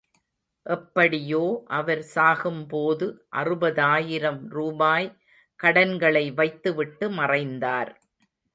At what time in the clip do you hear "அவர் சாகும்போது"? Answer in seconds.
1.69-3.07